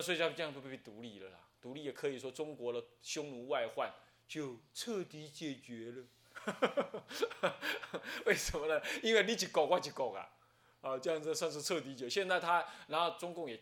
[0.00, 1.38] 所以这样这样就被独立了啦。
[1.60, 3.92] 独立也可以说中国的匈奴外患
[4.26, 6.04] 就彻底解决了。
[8.24, 8.80] 为什么呢？
[9.02, 10.30] 因为你一国我一国啊，
[10.80, 12.08] 啊，这样子算是彻底解。
[12.08, 13.60] 现在他，然后中共也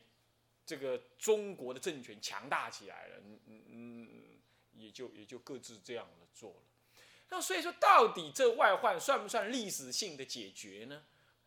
[0.64, 4.08] 这个中国的政权强大起来了，嗯嗯，
[4.74, 6.62] 也就也就各自这样的做了。
[7.30, 11.02] 那所以说，到底这外患算不算历史性的解决呢？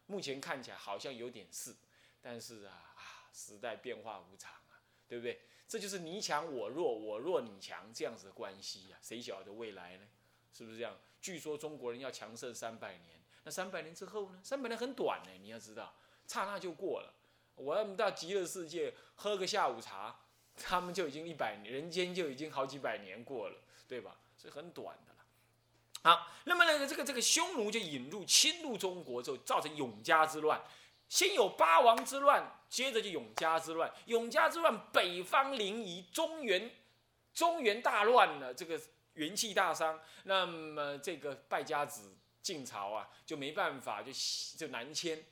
[0.07, 1.75] 目前看起来好像有点是，
[2.21, 4.51] 但是啊啊，时代变化无常，
[5.09, 5.41] 对不对？
[5.67, 8.97] 这就是你强我弱，我弱你强这样子的关系呀。
[9.01, 10.05] 谁晓得未来呢？
[10.53, 10.95] 是不是这样？
[11.19, 14.39] 据说中国人要强盛三百年，那三百年之后呢？
[14.43, 15.93] 三百年很短呢，你要知道，
[16.27, 17.13] 刹那就过了。
[17.55, 20.21] 我们到极乐世界喝个下午茶，
[20.55, 24.17] 他们就已经一百年，人间就已经好几百年过了，对吧？
[24.37, 25.25] 所以很短的了。
[26.01, 30.63] 好，那么呢，这个这个匈奴就引入侵入中国之后，造成永嘉之乱。
[31.09, 33.91] 先有八王之乱，接着就永嘉之乱。
[34.05, 36.71] 永嘉之乱，北方临沂，中原
[37.33, 38.79] 中原大乱了，这个
[39.13, 39.99] 元气大伤。
[40.23, 44.11] 那么这个败家子晋朝啊，就没办法，就
[44.57, 45.25] 就南迁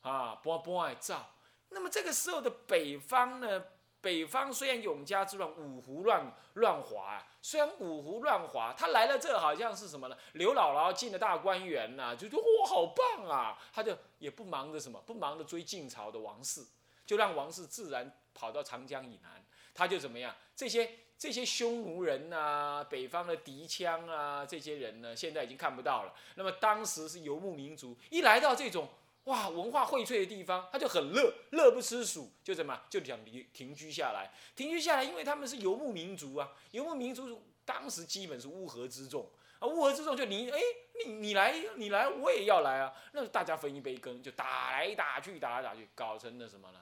[0.00, 1.34] 啊，波波爱造。
[1.70, 3.64] 那么这个时候的北方呢？
[4.00, 10.16] 北方虽然永嘉之乱，五胡乱乱华啊，虽然五胡乱华，他来了这好像是什么呢？
[10.34, 16.64] 刘姥姥进了大观园呐，就说哇好棒啊，他就也不忙着什么，不忙着追晋朝的王室，
[17.04, 20.34] 就让王室自然跑到长江以南，他就怎么样？
[20.54, 26.14] 这些这些匈奴人呐，北方的敌羌啊，这些人呢，现在已经看不到了。
[26.36, 28.88] 那么当时是游牧民族，一来到这种。
[29.28, 40.58] 哇，文化荟萃的地方，他就很乐，乐不思蜀，就怎么就想停停居下来，停居下来，因为他们是游牧民族啊，游牧民族当时基本是乌合之众啊，乌合之众就你哎，
[41.04, 46.80] 你你来你来，我也要来啊，那大家分一杯羹，就打来打去，打来打去，搞成了什么呢？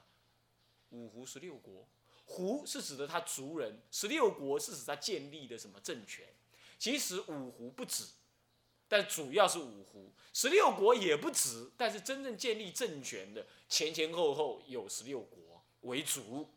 [0.90, 1.88] 五胡十六国，
[2.26, 6.24] 胡是指的他族人，十六国是指他建立的什么政权？
[6.78, 8.04] 其实五胡不止。
[8.88, 16.48] 但主要是五胡，十六国也不止，但是真正建立政权的前前后后有十六国为主，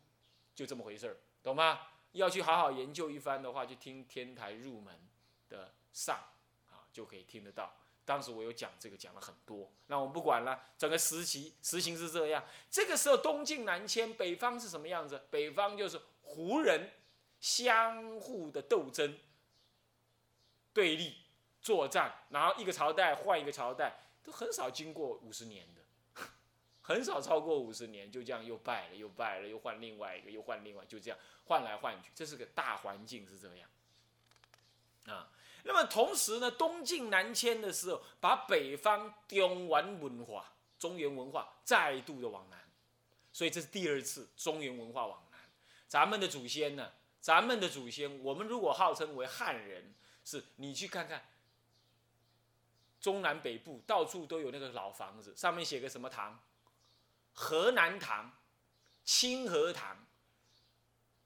[0.54, 1.80] 就这么回事儿，懂吗？
[2.12, 4.94] 要去好好研究一番的话，就听天台入门
[5.48, 6.16] 的上
[6.68, 7.72] 啊，就可以听得到。
[8.04, 9.70] 当时我有讲这个，讲了很多。
[9.86, 12.44] 那我们不管了，整个时期实行是这样。
[12.68, 15.22] 这个时候东晋南迁，北方是什么样子？
[15.30, 16.90] 北方就是胡人
[17.38, 19.16] 相互的斗争
[20.72, 21.14] 对立。
[21.62, 26.22] 作战，然后一个朝代换一个朝代，都很少经过五十年的，
[26.80, 33.68] 很少超过五十年，就这样又败了，又败了，又换另外一个，又换另外，就这样换来换去，这是个大环境是这样。
[35.06, 35.30] 啊，
[35.64, 42.58] 那么同时呢，东晋南迁的时候，把北方中原文化、中原文化再度的往南，
[43.32, 45.40] 所以这是第二次中原文化往南。
[45.88, 49.94] 咱们的祖先呢，咱们的祖先，我们如果号称为汉人，
[50.24, 51.22] 是你去看看。
[53.00, 56.38] 中南北部到处都有那个老房子，上面写个什么堂？
[57.32, 58.30] 河南堂、
[59.04, 60.06] 清河堂、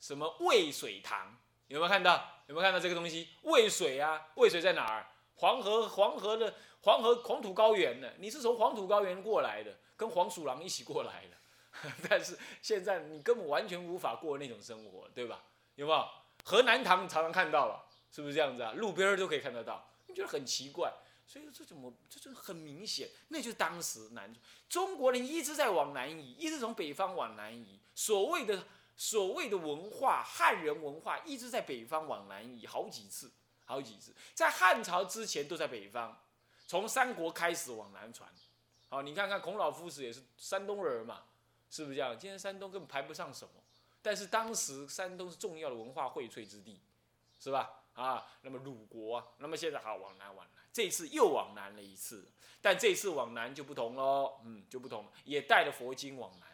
[0.01, 1.37] 什么渭水堂？
[1.67, 2.31] 有没有看到？
[2.47, 3.29] 有没有看到这个东西？
[3.43, 5.09] 渭水啊，渭水在哪儿？
[5.37, 8.09] 黄河，黄河的黄河黄土高原呢？
[8.19, 15.43] 你是从黄土高原过来的，跟黄鼠狼一起过来的， 但是现在你根本完全无法过那种生活，对吧？
[15.75, 16.09] 有没有？
[16.45, 18.73] 河南堂你常常看到了，是不是这样子啊？
[18.73, 20.93] 路边都可以看得到，你觉得很奇怪？
[21.27, 24.33] 所以这怎么，这就很明显，那就是当时南
[24.69, 27.81] 中国人一直在往南移，一直从北方往南移。
[27.95, 28.65] 所谓的
[28.97, 33.33] 所谓的文化，汉人文化一直在北方往南移好几次，
[33.65, 34.15] 好几次。
[34.35, 36.17] 在汉朝之前都在北方，
[36.67, 38.31] 从三国开始往南传。
[38.89, 41.25] 好，你看看孔老夫子也是山东人嘛，
[41.71, 42.17] 是不是这样？
[42.17, 43.55] 今天山东根本排不上什么，
[44.03, 46.79] 但是当时山东是重要的文化荟萃之地，
[47.41, 47.83] 是吧？
[47.95, 50.64] 啊，那么鲁国啊，那么现在好往南往南。
[50.75, 52.27] 这次又往南了一次，
[52.61, 56.49] 但这次往南就不同喽，嗯，就不同，也带了佛经往南。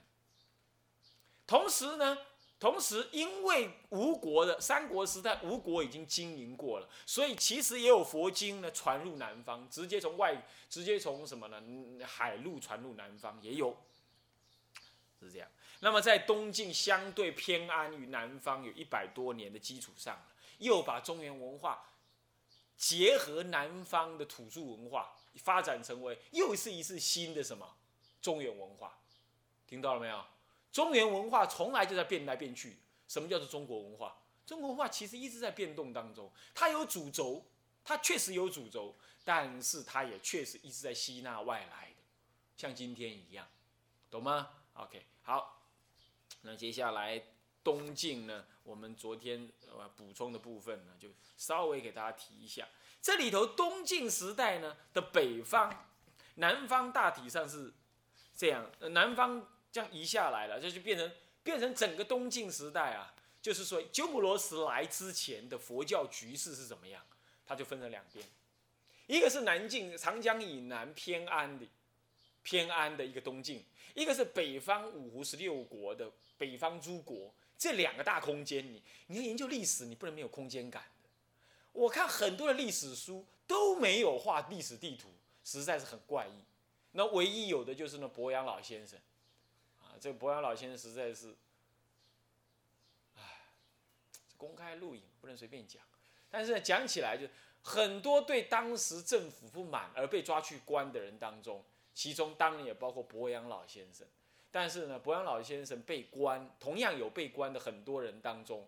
[1.46, 2.18] 同时呢，
[2.58, 11.58] 同时因为吴国的三国时代，吴国已经经营过了，所以其实也有佛经呢传入南方，直接从外，直接从什么呢？
[12.06, 13.74] 海路传入南方也有，
[15.18, 15.48] 是这样。
[15.78, 20.22] 那么在东晋相对偏安于南方有一百多年的基础上，
[20.58, 21.86] 又把中原文化。
[22.80, 27.76] 结合南方的土著文化，发展成为又是一次新的什么
[28.22, 28.98] 中原文化？
[29.66, 30.24] 听到了没有？
[30.72, 32.78] 中原文化从来就在变来变去。
[33.06, 34.16] 什么叫做中国文化？
[34.46, 36.32] 中国文化其实一直在变动当中。
[36.54, 37.44] 它有主轴，
[37.84, 41.96] 它确实有主轴，但是它也确实一直在吸纳外来的，
[42.56, 43.46] 像今天一样，
[44.10, 45.66] 懂吗？OK，好，
[46.40, 47.22] 那接下来
[47.62, 52.66] 东晋呢，我们昨天呃补充的部分呢，就稍微给大家提一下。
[53.02, 55.86] 这里头东晋时代呢的北方、
[56.36, 57.72] 南方大体上是
[58.36, 61.10] 这样，南方这样移下来了，这就变成
[61.42, 67.02] 变成整个东晋时代啊，就是说鸠摩罗什来之前的佛教局势是怎么样，
[67.46, 68.26] 它就分成两边，
[69.06, 71.66] 一个是南晋长江以南偏安的
[72.42, 73.64] 偏安的一个东晋，
[73.94, 81.10] 一个是北方五胡十六国的北方诸国，这两个大空间，你你要研究历史，你不能没有空间感的。
[81.72, 85.10] 我看很多的历史书都没有画历史地图，
[85.44, 86.42] 实在是很怪异。
[86.92, 88.98] 那唯一有的就是那博阳老先生，
[89.78, 91.36] 啊，这个博阳老先生实在是，
[93.16, 93.22] 唉，
[94.38, 95.82] 公开录影不能随便讲。
[96.30, 97.26] 但是，讲起来就
[97.62, 101.62] 很多对当时政府不满而被抓去关的人当中，
[101.94, 104.06] 其中当然也包括博阳老先生。
[104.50, 108.66] 但是呢，博阳老先生被关，同样有被关的很多人当中。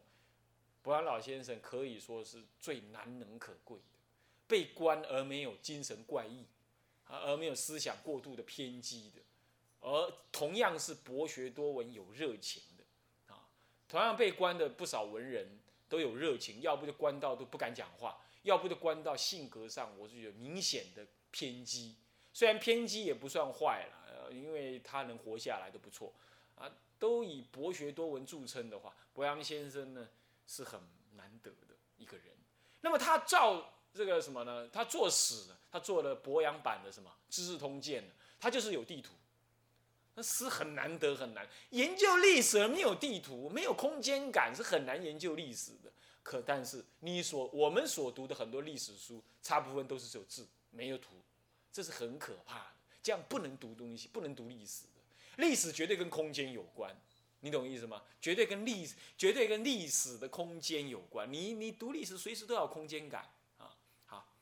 [0.82, 3.98] 博阳老先生可以说是最难能可贵的，
[4.48, 6.44] 被关而没有精神怪异，
[7.04, 9.22] 啊，而没有思想过度的偏激的，
[9.80, 13.46] 而同样是博学多闻有热情的，啊，
[13.88, 21.94] 同样被关的不少文人都有热情，要不就关到都不敢讲话，要不就关到性格上我是觉得明显的偏激，
[22.32, 24.01] 虽然偏激也不算坏了，
[24.36, 26.12] 因为他能活下来都不错，
[26.56, 30.08] 啊，都以博学多闻著称的话，博阳先生呢？
[30.44, 30.78] 是很
[31.14, 32.26] 难得的一个人。
[32.80, 34.68] 那么他造这个什么呢？
[34.68, 38.02] 他做史，他做了博洋版的什么《资治通鉴》
[38.40, 39.14] 他就是有地图。
[40.14, 45.90] 那诗很难得，很难研究历史，没有地图，没有空间感，是很难研究历史的。
[46.24, 51.22] 可但是你所我们所读的很多历史书，差部分都是只有字，没有图，
[51.72, 52.71] 这是很可怕。
[53.02, 55.00] 这样不能读东西，不能读历史的。
[55.36, 56.94] 历史绝对跟空间有关。
[57.44, 58.00] 你懂意思吗？
[58.20, 58.88] 绝对跟历、
[59.18, 61.30] 绝对跟历史的空间有关。
[61.32, 63.28] 你你读历史，随时都要空间感
[63.58, 63.74] 啊。
[64.06, 64.32] 好，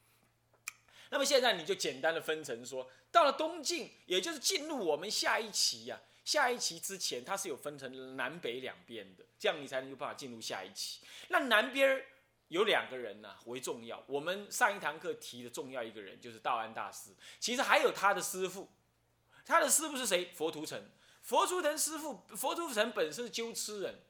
[1.08, 11.00] 那么现在你就简单的分成说，到了东晋，也就是进入我们下一期呀，下一期之前，它是有分成南北两边的，这样你才能有办法进入下一期。
[11.28, 12.04] 那南边
[12.50, 18.68] 有两个人呢为重要，我们上一堂课提的重要一个人就是道安大师，其实还有他的师傅，
[19.46, 20.30] 他的师傅是谁？
[20.34, 20.84] 佛图澄。
[21.22, 24.00] 佛图澄师傅，佛图澄本身是鸠兹人，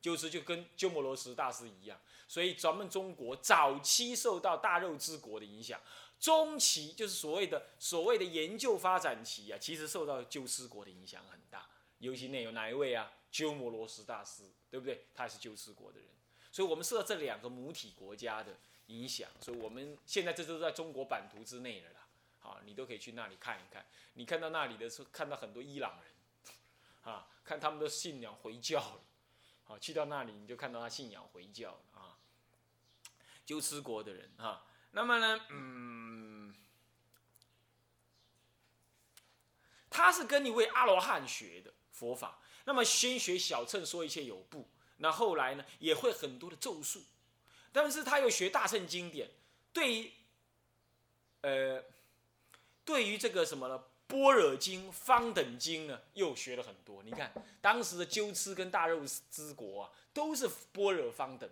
[0.00, 1.98] 鸠兹就跟鸠摩罗什大师一样，
[2.28, 5.80] 所以咱们中国早期受到大肉之国的影响，
[6.20, 11.66] 中期就是所谓的所谓的研究发展期啊，其实受到鸠兹国的影响很大，
[11.98, 13.10] 尤其那有哪一位啊？
[13.32, 15.06] 鸠摩罗什大师，对不对？
[15.12, 16.08] 他也是鸠兹国的人，
[16.54, 18.56] 所以我们受到这两个母体国家的
[18.86, 22.06] 影响，所以我们现在这都在中国版图之内了啦，
[22.38, 26.14] 好，你都可以去那里看一看，你看到那里的时候，看到很多伊朗人。
[27.12, 29.00] 啊，看他们的信仰回教了，
[29.64, 32.16] 好，去到那里你就看到他信仰回教了啊。
[33.44, 36.54] 鸠兹国的人啊，那么呢，嗯，
[39.90, 44.68] 他是跟一位阿罗汉学的佛法，那么先学小乘说一切有部，
[44.98, 47.02] 那后来呢也会很多的咒术，
[47.72, 49.30] 但是他又学大乘经典，
[49.72, 50.12] 对于，
[51.42, 51.82] 呃，
[52.84, 53.82] 对于这个什么呢？
[54.06, 57.02] 般若经、方等经呢，又学了很多。
[57.02, 57.32] 你看，
[57.62, 61.50] 当时的鸠兹跟大肉之国啊，都是般若方等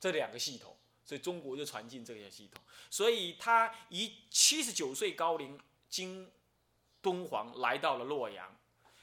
[0.00, 2.60] 这两个系统，所以中国就传进这些系统。
[2.90, 6.28] 所以他以七十九岁高龄，经
[7.02, 8.56] 敦煌来到了洛阳，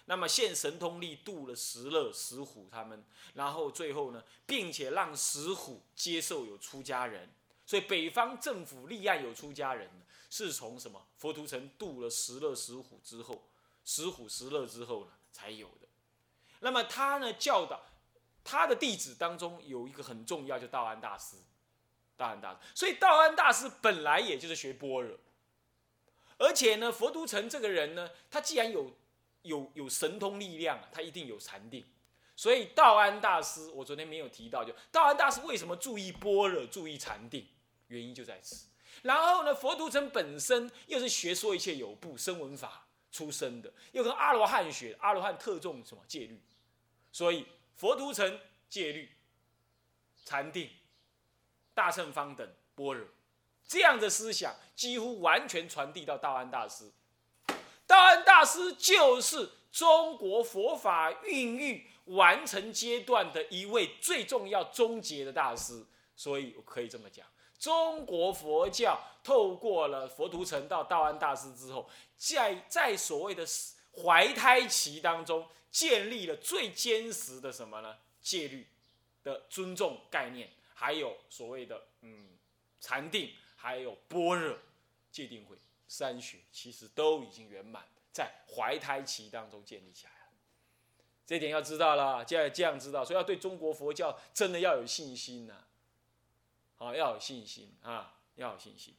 [0.06, 3.04] 那么现神通力度了石勒、石虎他们，
[3.34, 7.30] 然后最后呢，并且让石虎接受有出家人，
[7.66, 9.90] 所以北方政府立案有出家人。
[10.34, 13.50] 是从什么佛图澄渡了石勒、石虎之后，
[13.84, 15.88] 石虎、石勒之后呢才有的。
[16.62, 17.82] 那么他呢教导
[18.42, 21.36] 他的弟子当中有一个很重要，就道安大师。
[22.16, 25.18] 道安大师，所以道安大师本来也就是学般若，
[26.38, 28.94] 而且呢，佛图澄这个人呢，他既然有
[29.44, 31.86] 有有神通力量啊，他一定有禅定。
[32.36, 37.48] 所以道安大师，我昨天没有提到，就道安大师为什么注意般若、注意禅定，
[37.88, 38.68] 原因就在此。
[39.04, 46.42] 然后呢，佛图澄本身又是学说一切有部声闻法出身的，又跟阿罗汉学，阿罗汉特重什么戒律，
[47.12, 47.46] 所以
[47.76, 49.12] 佛图澄戒律、
[50.26, 50.70] 禅定、
[51.74, 53.08] 大乘方等般若
[53.68, 56.92] 这样的思想，几乎完全传递到道安大师。
[57.92, 67.28] 道安大师就是中国佛法孕育完成阶段的一位最重要终结的大师，所以我可以这么讲。
[67.60, 73.46] 中国佛教透过了佛图澄到道安大师之后，在在所谓的
[74.02, 77.98] 怀胎期当中，建立了最坚实的什么呢？
[78.22, 78.66] 戒律
[79.22, 82.30] 的尊重概念，还有所谓的嗯
[82.80, 84.58] 禅定，还有般若
[85.12, 85.58] 戒定慧
[85.92, 90.32] 三学，其实都已经圆满在怀胎期当中建立起来了。
[91.26, 95.66] 这点要知道了，这样这样知道，所以要对中国佛教真的要有信心呐，
[96.78, 98.96] 啊，要有信心啊，要有信心。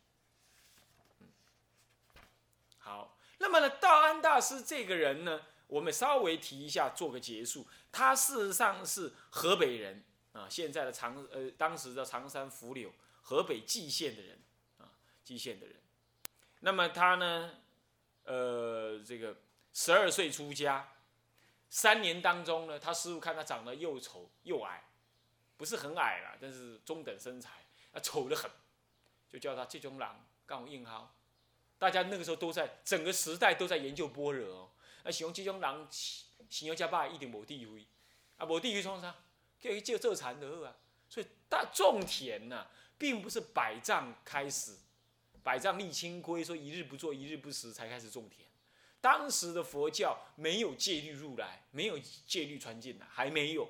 [2.77, 7.67] 好，那么呢，道安大师这个人呢，我们稍微提一下，做个结束。
[7.91, 14.39] 他事实上是河北人啊，现在的长呃，当时的长山福柳，河北蓟县的人
[14.77, 14.93] 啊，
[15.25, 15.77] 蓟县的人。
[16.65, 17.51] 那么他呢，
[18.23, 19.37] 呃，这个
[19.73, 20.89] 十二岁出家，
[21.69, 24.85] 三年当中呢，他师傅看他长得又丑又矮，
[25.57, 27.51] 不是很矮了，但是中等身材，
[27.91, 28.49] 啊，丑得很，
[29.29, 31.05] 就叫他这种狼刚硬薅。
[31.79, 34.71] 大家那个时候都在整个时代都在研究般若哦，
[35.03, 35.87] 啊，形容这种人，
[36.49, 37.85] 形容家爸一定无地位，
[38.37, 39.13] 啊，无地位创啥？
[39.59, 40.77] 叫伊做做禅的啊。
[41.09, 44.77] 所以大种田呐，并不是百丈开始，
[45.43, 48.47] 百丈立清规，说一日不做一日不食才开始种田。
[49.01, 53.69] 当时的佛教没有戒律入来，没有戒律传进来，还没有，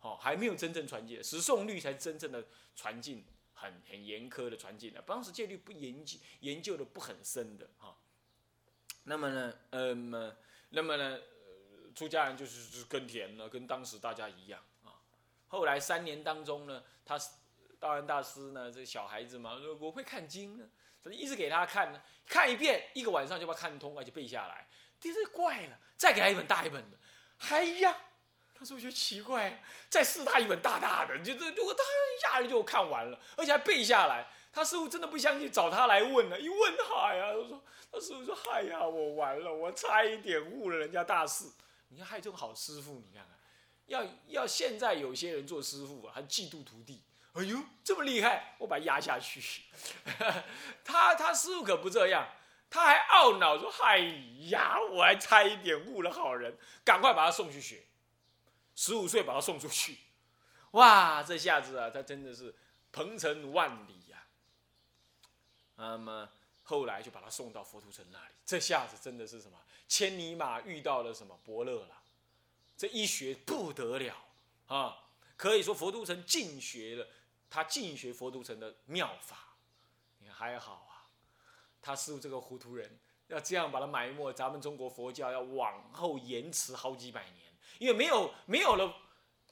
[0.00, 3.24] 哦，还没有真正传进来，十诵律才真正的传进。
[3.56, 7.96] 很很严苛的传进来，当时戒律不研究研究的不很深的哈。
[9.04, 10.36] 那么呢，嗯，
[10.68, 11.18] 那么呢，
[11.94, 15.00] 出家人就是就是耕田了，跟当时大家一样啊。
[15.46, 17.18] 后来三年当中呢，他
[17.78, 20.68] 道安大师呢，这小孩子嘛，我会看经呢，
[21.12, 24.66] 一直给他看呢，看一遍一个晚上就把看通，而且背下来。
[25.00, 26.98] 第二怪了，再给他一本大一本的，
[27.50, 27.96] 哎呀。
[28.56, 34.24] 他说：“我觉得奇怪，再试他一本大大的，就这如果他一下子就看完了，而且还背下来。
[34.52, 41.46] 他师傅真的不相信，找他来问了，一问他呀，他说：他师傅说嗨呀，我完了，我差一点误了人家大事。
[41.88, 43.36] 你看，还有这种好师傅，你看看，
[43.86, 47.02] 要要现在有些人做师傅啊，还嫉妒徒弟。
[47.34, 49.42] 哎呦，这么厉害，我把他压下去。
[50.84, 52.28] 他他师傅可不这样，
[52.70, 53.98] 他还懊恼说：嗨
[54.48, 57.84] 呀，我还差一点误了好人，赶快把他送去学。”
[58.76, 59.98] 十五岁把他送出去，
[60.72, 61.22] 哇！
[61.22, 62.54] 这下子啊，他真的是
[62.90, 64.26] 鹏程万里呀。
[65.76, 66.28] 那么
[66.62, 69.58] 后来就把他送到佛图城那里，这下子真的是什么？
[69.88, 72.02] 千里马遇到了什么伯乐了？
[72.76, 74.16] 这一学不得了
[74.66, 75.00] 啊！
[75.36, 77.06] 可以说佛都城尽学了，
[77.54, 79.36] 他尽学佛都城的妙法。
[80.18, 81.06] 你还好啊，
[81.80, 87.44] 他师傅这个糊涂人，要这样把他埋没，咱们中国佛教要往后延迟好几百年。
[87.78, 88.92] 因为没有没有了，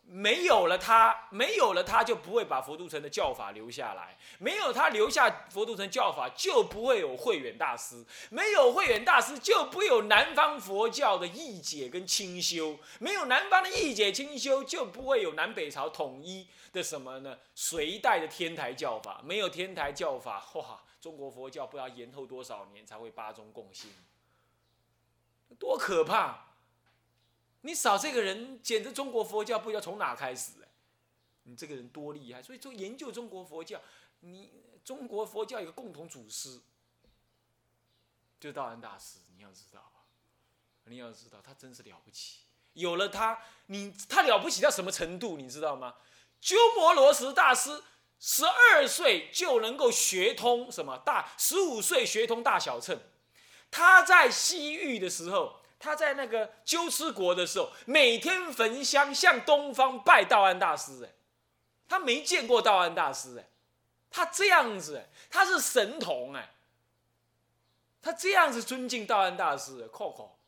[0.04, 4.18] 没有了他，没有了他就不会把佛都城的教法留下来。
[4.38, 8.04] 没有他留下佛都城教法，就不会有慧远大师。
[8.28, 12.78] 没有慧远大师，就不会有南方佛教的义解跟清修。
[12.98, 17.38] 没有南方的义解清修，就不会有南北朝统一的什么呢？
[17.54, 19.22] 隋代的天台教法。
[19.24, 23.90] 没有天台教法，哇，中国佛教不知道延后多少年才会八宗共性，
[25.58, 26.51] 多可怕！
[27.62, 30.68] 你少这个人，简直中国佛教不知道从哪开始哎！
[31.44, 32.42] 你这个人多厉害！
[32.42, 33.80] 所以说研究中国佛教，
[34.20, 34.52] 你
[34.84, 36.60] 中国佛教有个共同祖师，
[38.40, 39.18] 就道安大师。
[39.36, 39.92] 你要知道，
[40.86, 42.40] 你要知道他真是了不起。
[42.72, 45.36] 有了他，你他了不起到什么程度？
[45.36, 45.94] 你知道吗？
[46.40, 47.84] 鸠摩罗什大师
[48.18, 53.00] 十二岁就能够学通什么大，十五岁学通大小乘。
[53.70, 55.61] 他在西域的时候。
[55.82, 61.04] 他在那个鸠兹国的时候，每天焚香向东方拜道安大师。
[61.04, 61.10] 哎，
[61.88, 63.36] 他没见过道安大师。
[63.36, 63.48] 哎，
[64.08, 66.34] 他这样子，他是神童。
[66.34, 66.54] 哎，
[68.00, 69.88] 他这样子尊敬道安大师。
[69.88, 70.38] 扣扣，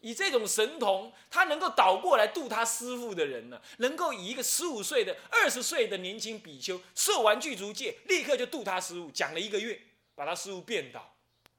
[0.00, 3.60] 以这种神童，他能够倒过来度他师傅的人呢？
[3.76, 9.78] 能够以一个十五岁的、二十岁的年轻比丘受完具足戒，立刻就度他师傅，讲了一个月，
[10.14, 11.14] 把他师傅变倒。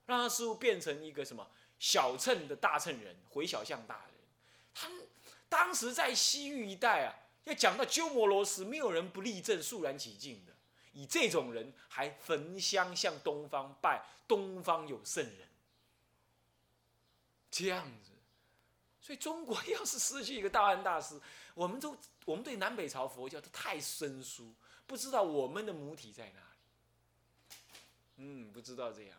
[0.05, 4.15] 让他师傅变成一个什么小乘的大乘人，回小向大人。
[4.74, 4.89] 他
[5.50, 10.53] 当时在西域一带啊，要讲到鸠摩罗什，没有人不立正、肃然起敬的。
[10.93, 15.48] 以这种人还焚香向东方拜，东方有圣人。
[17.50, 18.12] 这样子，
[19.01, 21.20] 所以中国要是失去一个大安大师，
[21.53, 24.53] 我们都我们对南北朝佛教都太生疏，
[24.86, 27.55] 不知道我们的母体在哪里。
[28.17, 29.17] 嗯，不知道这样。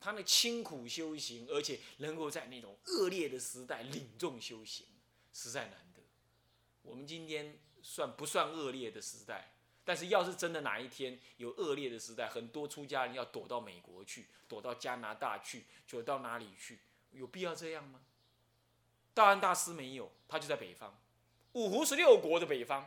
[0.00, 4.86] 他那清苦修行，而且能够在那种恶劣的时代领众修行，
[5.32, 6.02] 实在难得。
[6.82, 9.52] 我们今天算不算恶劣的时代？
[9.84, 16.78] 但是要是真的哪一天有恶劣的时代，很多出家人要躲到美国去，躲到加拿大去，躲到哪里去？
[17.12, 18.00] 有必要这样吗？
[19.14, 21.00] 道安大师没有，他就在北方，
[21.52, 22.86] 五胡十六国的北方，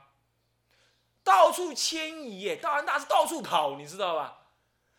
[1.24, 2.58] 到处迁移耶。
[2.58, 4.41] 道安大师到处跑，你知道吧？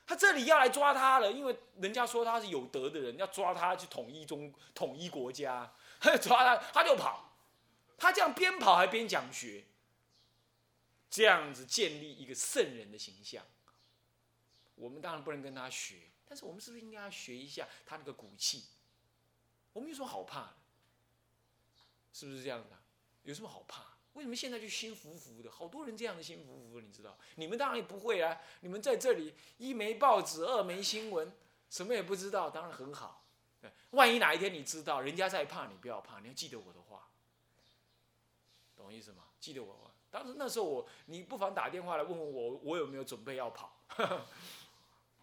[0.06, 5.72] 他这里要来抓他了，因为人家说他是有德的人，要抓他去统一中统一国家，
[6.20, 7.30] 抓他他就跑。
[7.96, 9.64] 他这样边跑还边讲学，
[11.08, 13.44] 这样子建立一个圣人的形象。
[14.74, 18.64] 我们当然不能跟他学，但是我们是不是应该要学一下他那个骨气？
[19.72, 20.54] 我们有什么好怕的？
[22.12, 22.76] 是不是这样的？
[23.22, 23.84] 有什么好怕？
[24.14, 25.50] 为什么现在就心浮浮的？
[25.50, 27.16] 好多人这样的心浮浮，你知道？
[27.36, 28.40] 你们当然也不会啊！
[28.60, 31.32] 你们在这里一没报纸，二没新闻，
[31.70, 33.24] 什么也不知道，当然很好。
[33.90, 37.08] 万一哪一天你知道，人家在怕，你不要怕，你要记得我的话。
[38.76, 39.24] 懂我意思吗？
[39.38, 43.76] 记得我，当时那时候我，你不妨打电话来问问我，我有没有准备要跑？
[43.96, 44.26] 啊，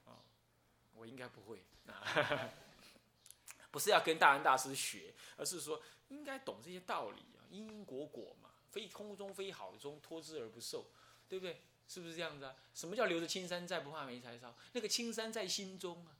[0.96, 2.50] 我应该不会啊，
[3.72, 10.86] 不是要跟大安大师学，而是说应该懂这些道理啊，因因果果嘛，非空中非好中托之而不受，
[11.28, 11.62] 对不对？
[11.88, 12.56] 是不是这样子啊？
[12.76, 14.56] 什么叫留着青山在，不怕没柴烧？
[14.74, 16.16] 那个青山在心中啊，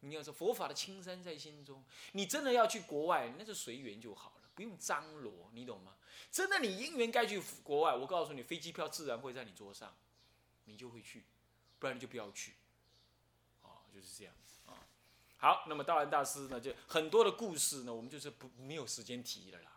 [0.00, 5.94] 你要说佛法的青山在心中，你真的要去国外，那就随缘就好了，不用张罗，你懂吗？
[6.32, 9.96] 真的，你因缘该去国外，我告诉你，飞机票自然会在你桌上，
[10.64, 11.24] 你就会去，
[11.78, 12.54] 不然你就不要去，
[13.62, 14.74] 啊，就是这样子啊。
[15.36, 19.70] 好，那么道安大师呢，就很多的故事呢，我们就是不没有时间提了啦，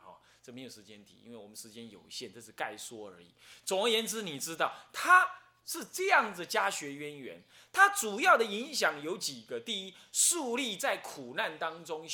[0.43, 3.27] 这没有时间提，因为我们时间有限，这是概说而已。
[3.63, 5.29] 总而言之，你知道他
[5.65, 12.07] 是这样子家学渊源，他主要的影响有几个：第一，树立在苦难当中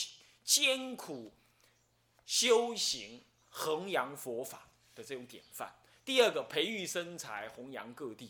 [0.43, 1.33] 艰苦
[2.25, 3.23] 修行。
[3.59, 5.73] 弘扬佛法的这种典范。
[6.05, 8.29] 第二个，培育生财，弘扬各地，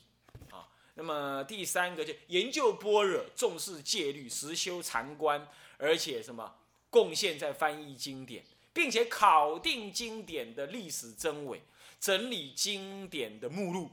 [0.49, 5.45] 啊，那么第三个就研究般若，重视戒律，实修禅观，
[5.77, 6.55] 而且什么
[6.89, 8.45] 贡献在翻译经典，
[8.77, 11.63] 并且考定经典的历史真伪，
[11.99, 13.89] 整理经典的目录，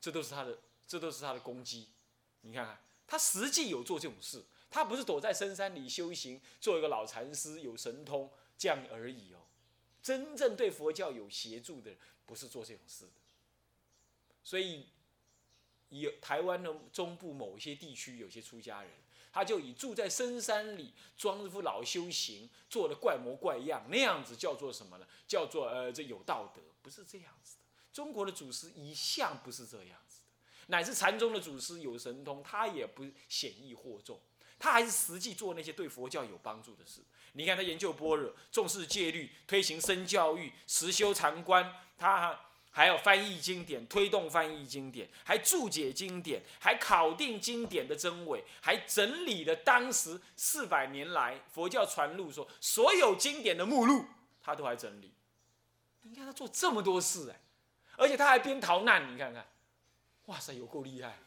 [0.00, 1.88] 这都是他的，这都是他的功绩。
[2.40, 9.40] 你看看，他实际有做这种事，他不是躲在深山里修行，做一个老禅师，有神通这样而已哦。
[10.02, 13.10] 真正对佛教有协助的，不是做这种事的。
[14.42, 14.86] 所以，
[15.90, 18.90] 有台湾的中部某些地区有些出家人，
[19.32, 25.06] 他就以住在深山里，装一副老修行，做的怪模怪样，那样子叫做什么呢？
[25.26, 27.62] 叫做呃，这有道德，不是这样子的。
[27.92, 34.20] 中国的祖师一向不是这样子的，乃至禅宗的祖师有神通，他也不显易惑众。
[34.58, 37.00] 他还是实际做那些对佛教有帮助的事。
[37.32, 41.74] 你看，他研究般若，重视戒律，推行身教育，实修禅观。
[41.98, 42.38] 他
[42.74, 54.06] 还有翻译经典，推动翻译经典，还注解经典，还考定经典的真伪，还整理了当时四百年来佛教传入说所有经典的目录，
[54.42, 55.12] 他都还整理。
[56.00, 57.40] 你看他做这么多事哎，
[57.96, 59.46] 而且他还边逃难，你看看，
[60.26, 61.18] 哇塞，有够厉害，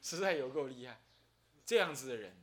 [0.00, 0.98] 实在有够厉害。
[1.66, 2.34] 这样子的人，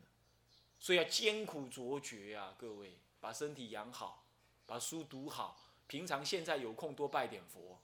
[0.79, 2.53] 所以要艰苦卓绝啊！
[2.59, 4.23] 各位，把身体养好，
[4.67, 5.64] 把书读好。
[5.87, 7.79] 平常现在有空多拜点佛，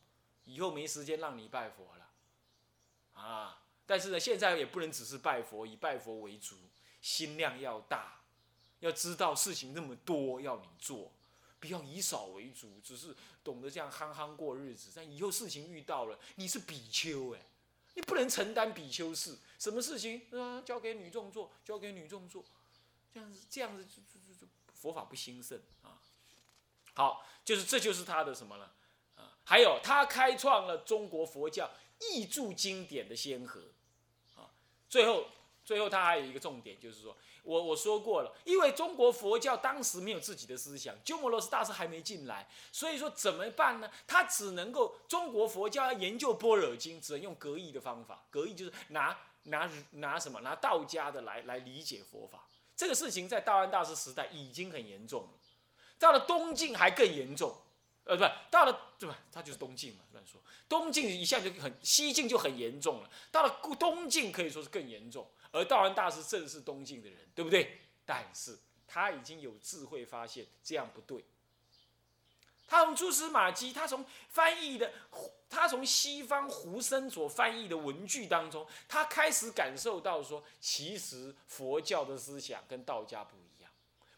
[0.46, 3.64] 以后没时间让你拜佛了，啊！
[3.86, 6.56] 但是呢，现在也不能只是拜佛，以拜佛为主，
[7.02, 8.22] 心量要大，
[8.80, 11.12] 要知道事情那么多要你做，
[11.60, 14.92] 不要以少为主，只是懂得这样憨憨过日子。
[14.96, 17.42] 但以后事情遇到了，你是比丘哎。
[17.94, 20.62] 你不能承担比丘事，什么事情啊？
[20.62, 22.42] 交给女众做，交给女众做，
[23.14, 26.01] 这样子，这样子就就就就佛法不兴盛啊。
[26.94, 28.72] 好，就是这就是他的什么了
[29.16, 29.38] 啊？
[29.44, 33.62] 还有他开创了中国佛教译著经典的先河
[34.36, 34.50] 啊。
[34.90, 35.26] 最后，
[35.64, 37.16] 最后他还有一个重点，就是说。
[37.44, 43.90] 我我说过了，因为中国佛教当时没有自己的思想，鸠摩罗什大师还没进来，所以说怎么办呢？
[44.06, 48.24] 他只能够中国佛教要研究般若经，只能用格义的方法。
[48.30, 50.40] 格义就是拿拿拿什么？
[50.42, 52.46] 拿道家的来来理解佛法。
[52.78, 55.30] 这个事情在道安大师时代已经很严重了，
[56.02, 57.56] 到了东晋还更严重。
[58.06, 59.16] 呃，不，到了对吧？
[59.32, 60.42] 他就是东晋嘛，乱说。
[60.68, 65.30] 东晋一下就很，西晋就很严重了，到了东晋可以说是更严重。
[65.52, 67.80] 而道安大师正是东晋的人，对不对？
[68.04, 71.24] 但是他已经有智慧，发现这样不对。
[72.66, 74.92] 他从蛛丝马迹，他从翻译的，
[75.48, 83.72] 他从西方胡僧所翻译的文句当中，他开始感受到说，其实佛教的思想跟道家不一样，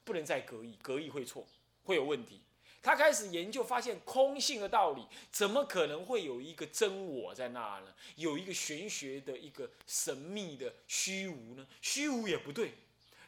[0.06, 1.46] 不能再隔义，隔义会错，
[1.84, 2.42] 会有问题。
[2.82, 7.94] 他开始研究，发现空性的道理，怎么可能会有一个真我在那呢？
[8.18, 11.66] 有一个玄学的一个神秘的虚无呢？
[11.82, 12.74] 虚无也不对，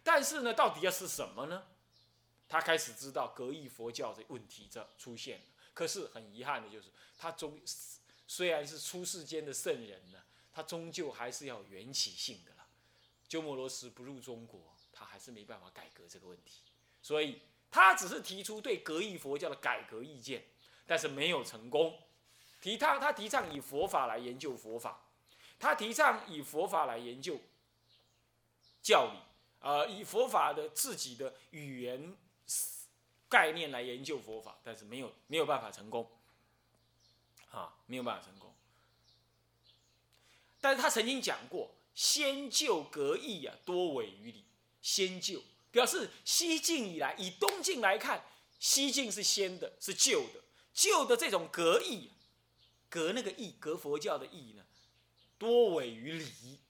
[0.03, 1.63] 但是呢，到底要是什么呢？
[2.49, 2.61] 他。
[2.61, 5.45] 开始知道格义佛教的问题这出现了。
[5.73, 7.59] 可是很遗憾的就是，他终
[8.27, 10.19] 虽然是出世间的圣人呢，
[10.51, 12.67] 他终究还是要缘起性的了。
[13.27, 16.61] 鸠摩罗什不入中国，他还是没办法改革这个问题。
[17.01, 17.39] 所以
[17.75, 20.45] 他只是提出对格义佛教的改革意见，
[20.87, 21.99] 但是没有成功。
[22.61, 25.01] 提他他提倡以佛法来研究佛法，
[25.59, 27.37] 他提倡以佛法来研究
[28.81, 29.19] 教理，
[29.59, 32.15] 呃，以佛法的自己的语言。
[33.27, 36.09] 概念来研究佛法，但是没有没有办法成功，
[37.51, 38.53] 啊，没有办法成功。
[40.61, 44.45] 但是他曾经讲过，先就格义啊，多伪于理。
[44.81, 45.41] 先就
[45.75, 48.23] 表示西晋以来，以东晋来看，
[48.59, 50.41] 西晋是先的，是旧的，
[50.73, 52.11] 旧的这种格义，
[52.87, 54.63] 格那个义，格佛教的义呢，
[55.37, 56.61] 多伪于理，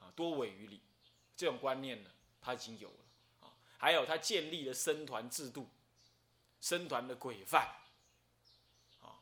[0.00, 0.82] 啊，多伪于理，
[1.34, 2.10] 这种观念呢，
[2.42, 3.04] 他已经有了
[3.40, 3.48] 啊。
[3.78, 5.70] 还有他建立了僧团制度，
[6.60, 7.66] 僧团的规范，
[9.00, 9.16] 啊，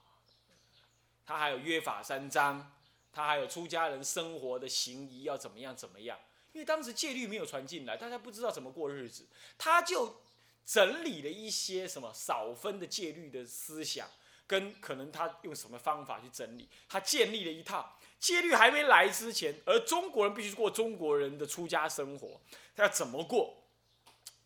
[1.24, 2.74] 他还有约法三章，
[3.12, 6.18] 他还有出家人生活的行仪要怎么样怎么样。
[6.52, 10.22] 因为当时戒律没有传进来，大家不知道怎么过日子，他就
[10.64, 14.08] 整理了一些什么少分的戒律的思想，
[14.46, 22.40] 跟可能他用什么方法去整理，他建立了一套戒律还没来之前，而中国人必须过中国人的出家生活，
[22.76, 23.58] 他要怎么过？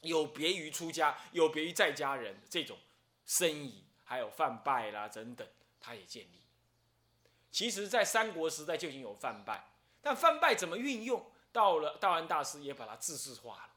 [0.02, 2.78] 有别于出家，有别于在家人这种
[3.24, 5.46] 生意，还有犯拜啦等等，
[5.80, 6.42] 他也建立。
[7.50, 9.64] 其实，在三国时代就已经有犯拜，
[10.00, 11.28] 但犯拜怎么运用？
[11.56, 13.70] 到了道安大师也把它自治化了。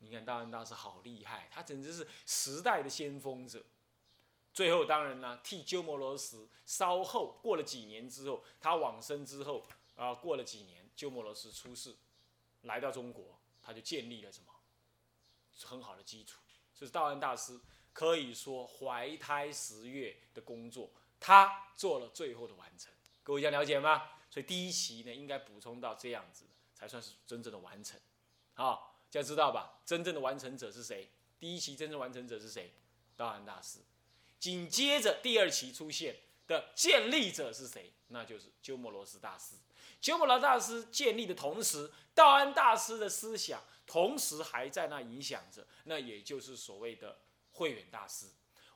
[0.00, 3.64] 你看道安大师好厉害，他简直是时代的先锋者。
[4.52, 9.64] 最后当然呢，替鸠摩罗什稍后过了几年之后，他往生之后
[9.96, 11.96] 啊，过了几年，鸠摩罗什出世，
[12.62, 14.52] 来到中国，他就建立了什么？
[15.64, 16.42] 很好的基础，
[16.74, 17.58] 这是道安大师
[17.94, 22.92] 可以说怀胎十月的工作，他做了最后的完成。
[23.22, 24.10] 各位想了解吗？
[24.42, 27.98] 第一期呢，应该补充到这样子，才算是真正的完成。
[28.54, 29.80] 好，要知道吧？
[29.84, 31.08] 真正的完成者是谁？
[31.38, 32.72] 第一期真正完成者是谁？
[33.16, 33.78] 道安大师。
[34.38, 37.92] 紧接着第二期出现的建立者是谁？
[38.08, 39.54] 那就是鸠摩罗什大师。
[40.00, 43.62] 鸠摩罗大师建立的同时，道安大师的思想。
[43.86, 47.20] 同时还在那影响着，那也就是所谓的
[47.52, 48.26] 慧远大师。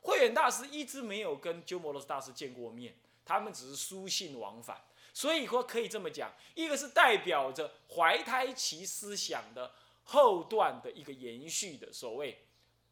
[0.01, 4.83] 慧远大师一直没有跟鸠摩罗什大师见过面，他们只是书信往返。
[5.13, 9.71] 所以说可以这么讲，一个是代表着怀胎期思想的
[10.03, 12.43] 后段的一个延续的所谓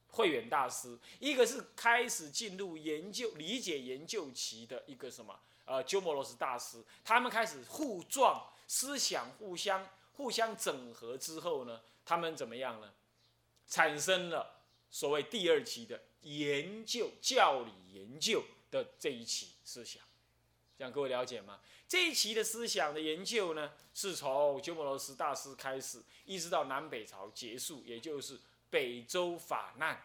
[0.09, 6.83] 慧远大师，一个是开始进入研究理解研究期的一个什么呃鸠摩罗什大师。
[7.03, 11.81] 他们开始互撞思想，互相互相整合之后呢？
[12.05, 12.91] 他们怎么样呢？
[13.67, 20.03] 产生了所谓第二期的研究教理研究的这一期思想，
[20.81, 21.59] 这样各位了解吗？
[21.87, 28.39] 这一期的思想的研究呢，是从鸠摩罗什大师开始，一直到南北朝结束，也就是
[28.71, 30.03] 北周法难。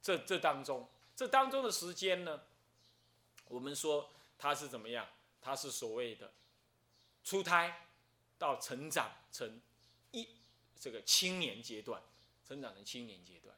[0.00, 2.42] 这这当中，这当中的时间呢，
[3.48, 4.08] 我们说
[4.38, 5.08] 他是怎么样？
[5.40, 6.32] 他是所谓的
[7.24, 7.88] 出胎
[8.38, 9.60] 到成长成
[10.12, 10.28] 一。
[10.78, 12.00] 这个青年阶段，
[12.46, 13.56] 成长成青年阶段，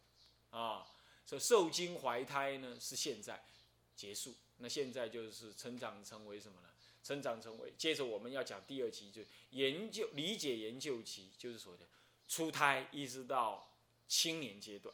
[0.49, 0.87] 啊，
[1.27, 3.45] 所以受精怀胎呢是现在
[3.95, 6.69] 结束，那现在就是成长成为什么呢？
[7.03, 11.87] 成长成为接着我们要讲第二期，就研究理解研究期，就是所谓的
[12.27, 13.73] 出胎一直到
[14.09, 14.93] 青年阶段，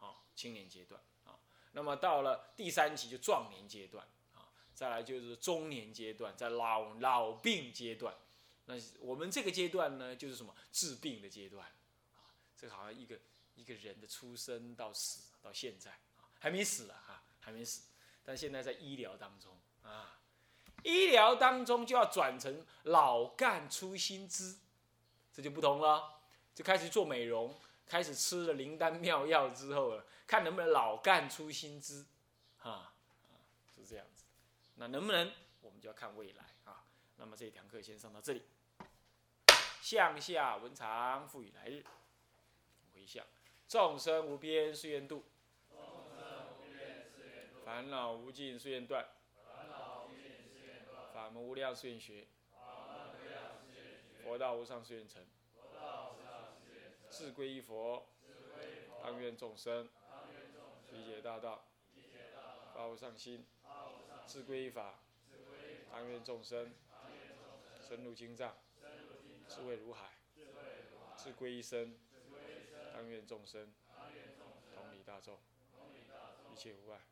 [0.00, 1.38] 啊，青年阶段啊，
[1.70, 8.12] 那么到了第三期就壮年阶段啊，再来就是中年阶段，在老老病阶段。
[8.64, 11.64] 那我们这个阶段呢，就是什么治病的阶段，
[12.16, 13.16] 啊，这好像一个
[13.54, 17.82] 一个人的出生到死到现在啊，还没死啊，还没死，
[18.24, 20.18] 但现在在医疗当中啊，
[20.82, 24.56] 医疗当中就要转成老干出新枝，
[25.32, 26.20] 这就不同了，
[26.54, 27.54] 就开始做美容，
[27.86, 32.06] 开始吃了灵丹妙药之后了，看能不能老干出新枝，
[32.60, 32.94] 啊，
[33.74, 34.24] 是这样子，
[34.76, 36.84] 那能不能，我们就要看未来啊。
[37.16, 38.42] 那么这一堂课先上到这里。
[39.80, 41.84] 向下文长，赋予来日。
[42.94, 43.24] 回向，
[43.66, 45.24] 众生无边誓愿度，
[47.72, 49.02] 烦恼无尽誓愿断，
[51.14, 52.26] 法门无量誓愿学，
[54.22, 55.24] 佛道无上誓愿成。
[57.10, 58.06] 志归一佛，
[59.02, 59.88] 当愿众生。
[60.90, 61.64] 理解大道，
[62.74, 63.46] 发无上心；
[64.26, 65.00] 志归一法，
[65.90, 66.74] 当愿众生。
[67.80, 68.54] 深入经藏，
[69.48, 70.10] 智慧如海，
[71.16, 71.98] 智归一生，
[72.92, 73.72] 当愿众生。
[74.74, 75.38] 同理大众，
[76.52, 77.11] 一切无碍。